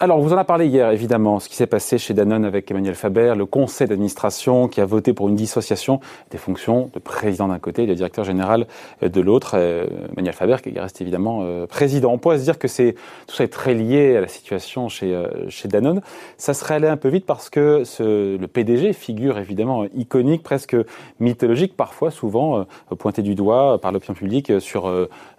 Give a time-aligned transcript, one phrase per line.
[0.00, 2.70] Alors, on vous en a parlé hier, évidemment, ce qui s'est passé chez Danone avec
[2.70, 5.98] Emmanuel Faber, le conseil d'administration qui a voté pour une dissociation
[6.30, 8.68] des fonctions de président d'un côté et de directeur général
[9.02, 9.56] de l'autre.
[9.56, 12.12] Euh, Emmanuel Faber qui reste évidemment euh, président.
[12.12, 12.94] On pourrait se dire que c'est
[13.26, 16.00] tout ça est très lié à la situation chez, euh, chez Danone.
[16.36, 20.76] Ça serait allé un peu vite parce que ce, le PDG, figure évidemment iconique, presque
[21.18, 22.66] mythologique, parfois, souvent
[23.00, 24.88] pointé du doigt par l'opinion publique sur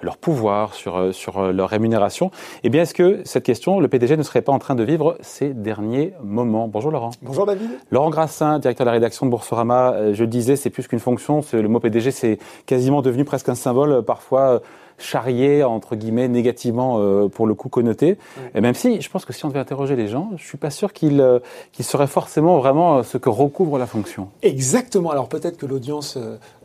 [0.01, 2.29] leur pouvoir, sur, sur leur rémunération.
[2.63, 5.17] Eh bien, est-ce que cette question, le PDG ne serait pas en train de vivre
[5.21, 6.67] ces derniers moments.
[6.67, 7.11] Bonjour Laurent.
[7.21, 7.69] Bonjour David.
[7.91, 9.93] Laurent Grassin, directeur de la rédaction de Boursorama.
[9.93, 11.41] Euh, je le disais, c'est plus qu'une fonction.
[11.53, 14.59] Le mot PDG, c'est quasiment devenu presque un symbole euh, parfois euh,
[14.99, 18.17] charrié, entre guillemets, négativement euh, pour le coup connoté.
[18.55, 20.69] Et même si, je pense que si on devait interroger les gens, je suis pas
[20.69, 21.39] sûr qu'ils euh,
[21.71, 24.29] qu forcément vraiment euh, ce que recouvre la fonction.
[24.41, 25.11] Exactement.
[25.11, 26.17] Alors peut-être que l'audience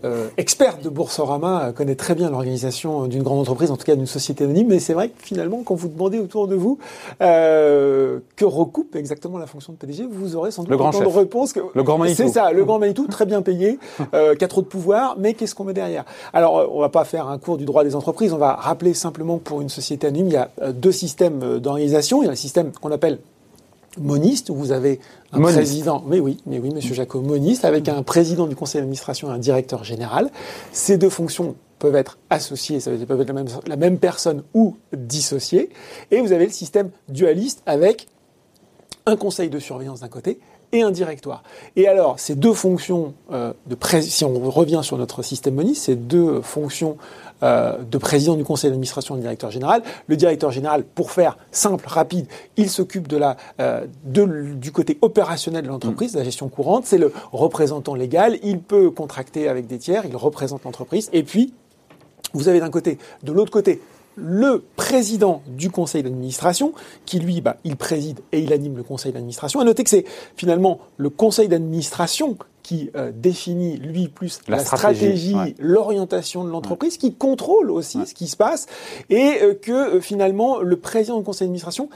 [0.04, 4.06] euh, experte de Boursorama connaît très bien l'organisation d'une grande entreprise, en tout cas d'une
[4.06, 6.78] société anonyme, mais c'est vrai que finalement, quand vous demandez autour de vous
[7.20, 11.52] que recoupe exactement la fonction de PDG, vous aurez sans doute le grand de réponse
[11.52, 12.22] que le grand Manitou.
[12.22, 13.78] C'est ça, le grand Manitou, très bien payé,
[14.12, 16.04] qui a trop de pouvoir, mais qu'est-ce qu'on met derrière?
[16.32, 19.38] Alors, on va pas faire un cours du droit des entreprises on va rappeler simplement
[19.38, 22.22] que pour une société anonyme, il y a euh, deux systèmes euh, d'organisation.
[22.22, 23.18] Il y a un système qu'on appelle
[23.98, 25.00] moniste, où vous avez
[25.32, 25.58] un moniste.
[25.58, 29.32] président, mais oui, mais oui, monsieur Jacob, moniste, avec un président du conseil d'administration et
[29.32, 30.30] un directeur général.
[30.72, 34.76] Ces deux fonctions peuvent être associées, ça peuvent être la même, la même personne ou
[34.96, 35.70] dissociées.
[36.10, 38.08] Et vous avez le système dualiste avec
[39.06, 40.40] un conseil de surveillance d'un côté
[40.72, 41.42] et un directoire.
[41.76, 45.84] Et alors, ces deux fonctions euh, de pré si on revient sur notre système moniste,
[45.84, 46.96] ces deux fonctions
[47.42, 49.82] euh, de président du conseil d'administration et de directeur général.
[50.06, 52.26] Le directeur général, pour faire simple, rapide,
[52.56, 56.86] il s'occupe de la euh, de, du côté opérationnel de l'entreprise, de la gestion courante.
[56.86, 58.38] C'est le représentant légal.
[58.42, 60.06] Il peut contracter avec des tiers.
[60.06, 61.10] Il représente l'entreprise.
[61.12, 61.52] Et puis,
[62.32, 63.82] vous avez d'un côté, de l'autre côté,
[64.16, 66.72] le président du conseil d'administration,
[67.04, 69.60] qui lui, bah, il préside et il anime le conseil d'administration.
[69.60, 70.04] À noter que c'est
[70.36, 75.54] finalement le conseil d'administration qui euh, définit lui plus La la, stratégie, stratégie, ouais.
[75.58, 78.66] l'orientation de l'entreprise, qui contrôle aussi ce qui se passe,
[79.10, 81.90] et euh, que euh, finalement le président du conseil d'administration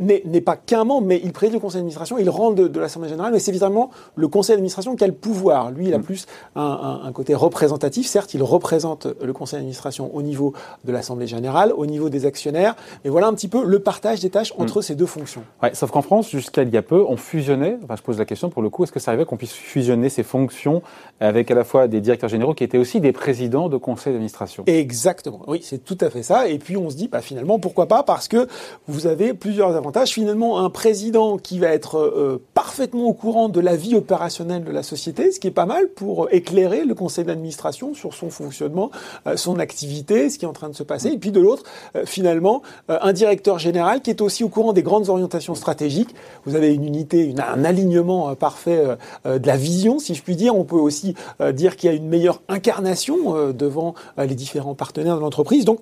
[0.00, 3.08] n'est pas qu'un membre, mais il préside le conseil d'administration, il rend de, de l'Assemblée
[3.08, 5.70] générale, mais c'est évidemment le conseil d'administration qui a le pouvoir.
[5.70, 6.02] Lui, il a Mm.
[6.02, 8.06] plus un, un- un côté représentatif.
[8.06, 12.74] Certes, il représente le conseil d'administration au niveau de l'Assemblée générale, au niveau des actionnaires,
[13.04, 14.62] mais voilà un petit peu le partage des tâches Mm.
[14.62, 15.42] entre ces deux fonctions.
[15.62, 18.24] Ouais, sauf qu'en France, jusqu'à il y a peu, on fusionnait, enfin je pose la
[18.24, 20.82] question pour le coup, est-ce que ça arrivait qu'on puisse fusionner ces fonctions
[21.20, 24.64] avec à la fois des directeurs généraux qui étaient aussi des présidents de conseils d'administration?
[24.66, 25.42] Exactement.
[25.46, 26.48] Oui, c'est tout à fait ça.
[26.48, 28.02] Et puis on se dit, bah, finalement, pourquoi pas?
[28.02, 28.46] Parce que
[28.88, 29.89] vous avez plusieurs avantages.
[30.06, 34.70] Finalement, un président qui va être euh, parfaitement au courant de la vie opérationnelle de
[34.70, 38.90] la société, ce qui est pas mal pour éclairer le conseil d'administration sur son fonctionnement,
[39.26, 41.08] euh, son activité, ce qui est en train de se passer.
[41.08, 41.64] Et puis de l'autre,
[41.96, 46.14] euh, finalement, euh, un directeur général qui est aussi au courant des grandes orientations stratégiques.
[46.44, 48.96] Vous avez une unité, un alignement euh, parfait euh,
[49.26, 50.54] euh, de la vision, si je puis dire.
[50.56, 54.34] On peut aussi euh, dire qu'il y a une meilleure incarnation euh, devant euh, les
[54.34, 55.64] différents partenaires de l'entreprise.
[55.64, 55.80] Donc,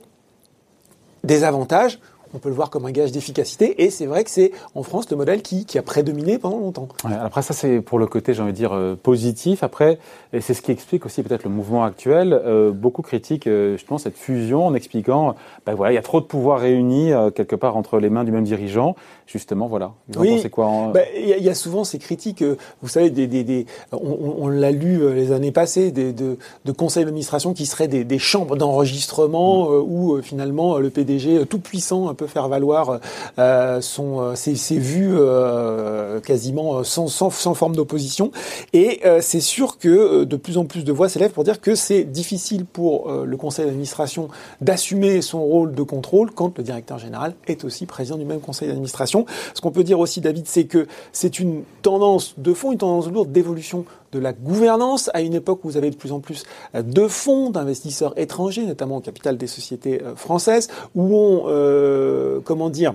[1.25, 1.99] des avantages,
[2.35, 3.83] on peut le voir comme un gage d'efficacité.
[3.85, 6.89] Et c'est vrai que c'est en France le modèle qui, qui a prédominé pendant longtemps.
[7.05, 9.63] Ouais, après ça c'est pour le côté j'ai envie de dire euh, positif.
[9.63, 9.99] Après
[10.33, 12.33] et c'est ce qui explique aussi peut-être le mouvement actuel.
[12.33, 15.35] Euh, beaucoup critiquent euh, justement cette fusion en expliquant
[15.67, 18.33] ben voilà il y a trop de pouvoirs réunis quelque part entre les mains du
[18.33, 18.95] même dirigeant.
[19.27, 19.93] Justement voilà.
[20.09, 20.37] Vous Oui.
[20.37, 22.43] pensez quoi en- Ben, Il y, a- il y a souvent ces critiques,
[22.83, 27.05] vous savez, des, des, des- on, l'a lu les années passées, des, de, de conseils
[27.05, 32.49] d'administration qui seraient des, chambres d'enregistrement euh, où finalement le PDG tout puissant peut faire
[32.49, 33.01] valoir
[33.39, 38.31] euh, son, euh, ses, vues euh, quasiment euh, sans, sans, sans forme d'opposition.
[38.73, 41.61] Et euh, c'est sûr que euh, de plus en plus de voix s'élèvent pour dire
[41.61, 44.29] que c'est difficile pour euh, le conseil d'administration
[44.61, 48.69] d'assumer son rôle de contrôle quand le directeur général est aussi président du même conseil
[48.69, 49.25] d'administration.
[49.55, 53.09] Ce qu'on peut dire aussi, David, c'est que c'est une tendance de fond, une tendance
[53.09, 56.45] lourde d'évolution de la gouvernance à une époque où vous avez de plus en plus
[56.75, 62.41] euh, de fonds d'investisseurs étrangers, notamment au capital des sociétés euh, françaises, où on, euh,
[62.45, 62.95] comment dire,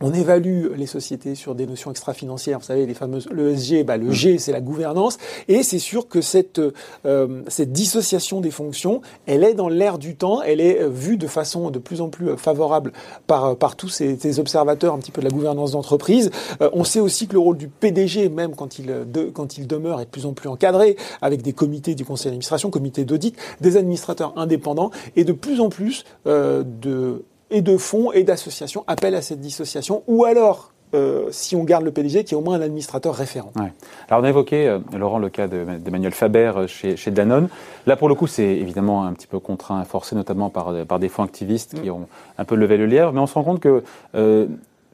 [0.00, 4.10] on évalue les sociétés sur des notions extra-financières, vous savez, les fameuses l'ESG, bah, le
[4.10, 5.18] G c'est la gouvernance,
[5.48, 6.60] et c'est sûr que cette,
[7.06, 11.16] euh, cette dissociation des fonctions, elle est dans l'air du temps, elle est euh, vue
[11.16, 12.92] de façon de plus en plus euh, favorable
[13.26, 16.30] par, par tous ces, ces observateurs un petit peu de la gouvernance d'entreprise.
[16.60, 19.66] Euh, on sait aussi que le rôle du PDG, même quand il, de, quand il
[19.66, 23.36] demeure, est de plus en plus encadré, avec des comités du conseil d'administration, comités d'audit,
[23.60, 27.24] des administrateurs indépendants, et de plus en plus euh, de
[27.54, 31.84] et de fonds et d'associations appellent à cette dissociation, ou alors, euh, si on garde
[31.84, 33.52] le PDG, qui est au moins un administrateur référent.
[33.56, 33.72] Ouais.
[34.08, 37.48] Alors on a évoqué, euh, Laurent, le cas de- d'Emmanuel Faber euh, chez, chez Danone.
[37.86, 41.08] Là, pour le coup, c'est évidemment un petit peu contraint, forcé notamment par, par des
[41.08, 42.06] fonds activistes qui ont
[42.38, 43.82] un peu levé le lièvre, mais on se rend compte que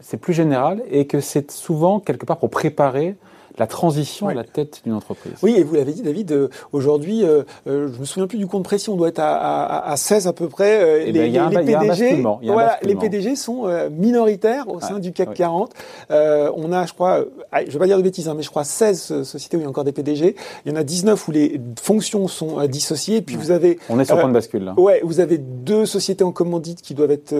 [0.00, 3.16] c'est plus général et que c'est souvent quelque part pour préparer
[3.58, 5.32] la transition à la tête d'une entreprise.
[5.42, 8.46] Oui, et vous l'avez dit, David, euh, aujourd'hui, euh, euh, je me souviens plus du
[8.46, 11.06] compte précis, on doit être à, à, à 16 à peu près.
[11.06, 15.72] les, les, PDG, voilà, les PDG sont minoritaires au sein du CAC 40.
[16.10, 17.24] on a, je crois,
[17.66, 19.66] je vais pas dire de bêtises, hein, mais je crois 16 sociétés où il y
[19.66, 20.36] a encore des PDG.
[20.64, 23.16] Il y en a 19 où les fonctions sont dissociées.
[23.16, 23.78] Et puis vous avez...
[23.88, 24.64] On est sur point de bascule.
[24.64, 24.74] Là.
[24.76, 27.34] Ouais, vous avez deux sociétés en commandite qui doivent être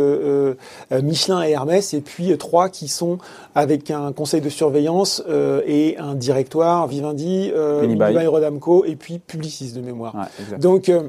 [1.03, 3.19] Michelin et Hermès, et puis trois qui sont
[3.55, 5.23] avec un conseil de surveillance
[5.67, 10.15] et un directoire, Vivendi, euh, Unibail, Rodamco et puis Publicis de mémoire.
[10.59, 11.03] donc euh,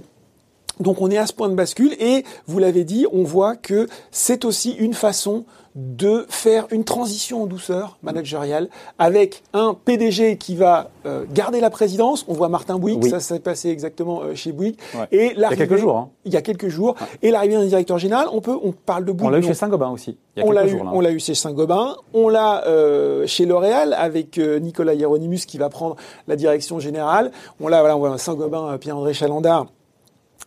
[0.81, 3.88] donc on est à ce point de bascule et vous l'avez dit, on voit que
[4.12, 5.45] c'est aussi une façon
[5.75, 8.68] de faire une transition en douceur managériale
[9.00, 12.25] avec un PDG qui va euh, garder la présidence.
[12.28, 14.75] On voit Martin Bouygues, ça s'est passé exactement euh, chez Bouygues.
[15.12, 15.98] Et il y a quelques jours.
[15.98, 16.10] Hein.
[16.25, 16.95] Il y a quelques jours.
[17.22, 19.27] Et l'arrivée d'un directeur général, on peut, on parle de Bouygues.
[19.27, 20.18] On l'a eu chez Saint-Gobain aussi.
[20.36, 21.95] Il y a on l'a eu, on l'a eu chez Saint-Gobain.
[22.13, 25.95] On l'a euh, chez L'Oréal avec Nicolas Hieronymus qui va prendre
[26.27, 27.31] la direction générale.
[27.60, 29.68] On l'a, voilà, on voit Saint-Gobain, Pierre-André Chalandard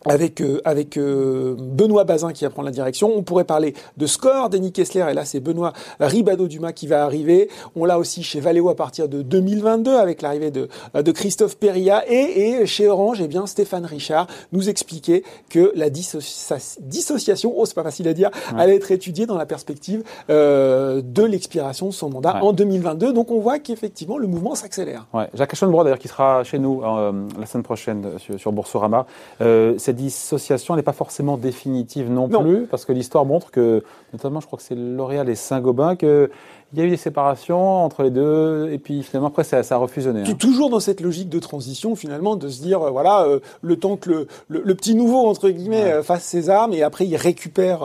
[0.05, 3.11] avec euh, avec euh, Benoît Bazin qui va prendre la direction.
[3.15, 7.49] On pourrait parler de Score, Denis Kessler, et là c'est Benoît Ribado-Dumas qui va arriver.
[7.75, 12.03] On l'a aussi chez Valeo à partir de 2022 avec l'arrivée de, de Christophe Perria
[12.09, 17.75] et, et chez Orange, eh bien Stéphane Richard nous expliquait que la dissociation, oh c'est
[17.75, 22.09] pas facile à dire, allait être étudiée dans la perspective euh, de l'expiration de son
[22.09, 23.13] mandat en 2022.
[23.13, 25.07] Donc on voit qu'effectivement le mouvement s'accélère.
[25.13, 25.27] Ouais.
[25.33, 29.05] Jacques Aschenbrois d'ailleurs qui sera chez nous la semaine prochaine sur, sur Boursorama.
[29.41, 33.83] Euh, cette dissociation n'est pas forcément définitive non, plus, parce que l'histoire montre que,
[34.13, 36.29] notamment, je crois que c'est L'Oréal et Saint-Gobain, que
[36.75, 39.75] il y a eu des séparations entre les deux, et puis finalement après ça, ça
[39.75, 40.23] a refusionné.
[40.27, 40.33] Hein.
[40.37, 43.95] Toujours dans cette logique de transition, finalement, de se dire euh, voilà, euh, le temps
[43.95, 47.79] que le, le, petit nouveau entre guillemets euh, fasse ses armes, et après il récupère,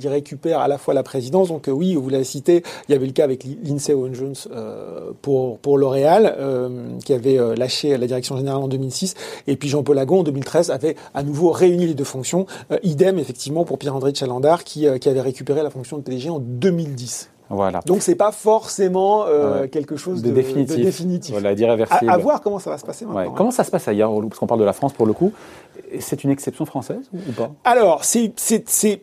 [0.00, 1.48] il récupère à la fois la présidence.
[1.48, 4.34] Donc oui, vous l'avez cité, il y avait le cas avec Lindsay Owen Jones
[5.20, 6.36] pour pour L'Oréal,
[7.04, 9.14] qui avait lâché la direction générale en 2006,
[9.46, 12.46] et puis Jean-Paul Agon en 2013 avait à nouveau réuni les deux fonctions.
[12.82, 17.28] idem effectivement pour Pierre-André Chalandard, qui qui avait récupéré la fonction de PDG en 2010.
[17.52, 17.80] Voilà.
[17.84, 21.30] Donc c'est pas forcément euh, quelque chose de, définitif.
[21.30, 22.08] Voilà, d'irréversible.
[22.08, 23.20] À, à, voir comment ça va se passer maintenant.
[23.20, 23.28] Ouais.
[23.36, 25.32] Comment ça se passe ailleurs Parce qu'on parle de la France pour le coup.
[26.00, 27.52] C'est une exception française ou pas?
[27.64, 28.32] Alors, c'est,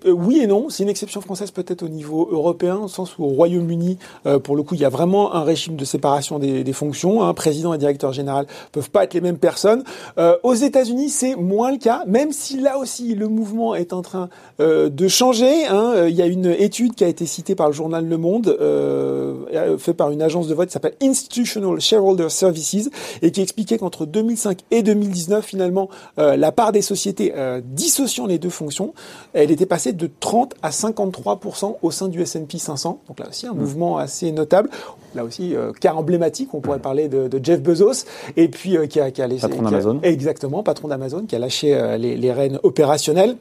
[0.05, 0.69] euh, oui et non.
[0.69, 4.55] C'est une exception française peut-être au niveau européen, au sens où au Royaume-Uni, euh, pour
[4.55, 7.23] le coup, il y a vraiment un régime de séparation des, des fonctions.
[7.23, 7.33] Hein.
[7.33, 9.83] Président et directeur général peuvent pas être les mêmes personnes.
[10.17, 14.01] Euh, aux États-Unis, c'est moins le cas, même si là aussi le mouvement est en
[14.01, 15.65] train euh, de changer.
[15.67, 16.07] Hein.
[16.07, 19.77] Il y a une étude qui a été citée par le journal Le Monde, euh,
[19.77, 22.89] fait par une agence de vote qui s'appelle Institutional Shareholder Services,
[23.21, 28.39] et qui expliquait qu'entre 2005 et 2019, finalement, la part des sociétés euh, dissociant les
[28.39, 28.93] deux fonctions,
[29.33, 33.01] elle était passée de 30 à 53% au sein du S&P 500.
[33.07, 33.57] Donc là aussi, un mmh.
[33.57, 34.69] mouvement assez notable.
[35.15, 38.05] Là aussi, euh, cas emblématique, on pourrait parler de, Jeff Bezos,
[38.37, 39.47] et puis euh, qui, a, qui a laissé...
[39.47, 39.99] Patron d'Amazon.
[40.03, 43.35] Exactement, patron d'Amazon, qui a lâché les, les rênes opérationnelles.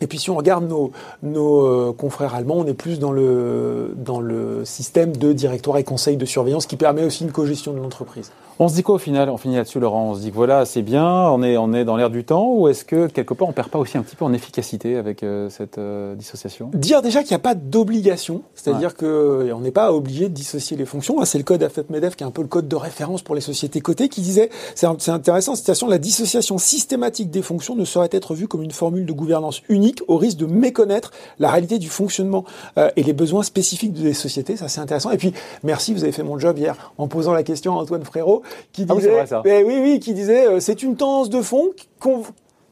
[0.00, 0.92] Et puis si on regarde nos,
[1.22, 6.16] nos confrères allemands, on est plus dans le, dans le système de directoire et conseil
[6.16, 8.30] de surveillance qui permet aussi une co-gestion de l'entreprise.
[8.62, 9.30] On se dit quoi au final?
[9.30, 10.10] On finit là-dessus, Laurent.
[10.10, 12.52] On se dit que voilà, c'est bien, on est, on est dans l'air du temps,
[12.52, 15.22] ou est-ce que quelque part on perd pas aussi un petit peu en efficacité avec
[15.22, 16.70] euh, cette euh, dissociation?
[16.74, 20.84] Dire déjà qu'il n'y a pas d'obligation, c'est-à-dire qu'on n'est pas obligé de dissocier les
[20.84, 21.24] fonctions.
[21.24, 23.80] C'est le code AFEP-MEDEF qui est un peu le code de référence pour les sociétés
[23.80, 28.46] cotées, qui disait, c'est intéressant, citation, la dissociation systématique des fonctions ne saurait être vue
[28.46, 32.44] comme une formule de gouvernance unique au risque de méconnaître la réalité du fonctionnement
[32.78, 34.56] euh, et les besoins spécifiques des sociétés.
[34.56, 35.10] Ça, c'est intéressant.
[35.10, 35.32] Et puis,
[35.62, 38.42] merci, vous avez fait mon job hier en posant la question à Antoine Frérot
[38.72, 42.22] qui ah disait, oui, oui, qui disait, euh, c'est une tendance de fond qu'on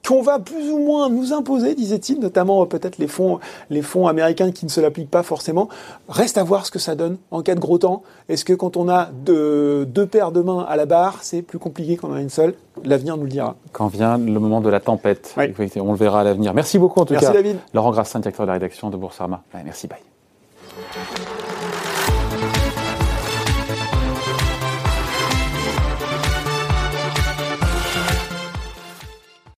[0.08, 4.06] qu'on va plus ou moins nous imposer, disait-il, notamment euh, peut-être les fonds, les fonds
[4.06, 5.68] américains qui ne se l'appliquent pas forcément.
[6.08, 8.02] Reste à voir ce que ça donne en cas de gros temps.
[8.30, 11.58] Est-ce que quand on a deux, deux paires de mains à la barre, c'est plus
[11.58, 12.54] compliqué qu'on en a une seule?
[12.84, 13.56] L'avenir nous le dira.
[13.72, 16.54] Quand vient le moment de la tempête, on le verra à l'avenir.
[16.54, 17.32] Merci beaucoup en tout merci cas.
[17.34, 17.58] David.
[17.74, 19.42] Laurent Grassin, directeur de la rédaction de Boursorama.
[19.62, 20.07] merci, bye.